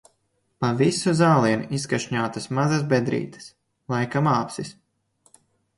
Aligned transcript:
Pa 0.63 0.69
visu 0.79 1.13
zālienu 1.19 1.67
izkašņātas 1.79 2.49
mazas 2.61 2.89
bedrītes- 2.95 3.53
laikam 3.95 4.33
āpsis. 4.35 4.75